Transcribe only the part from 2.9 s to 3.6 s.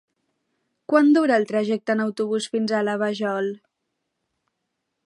Vajol?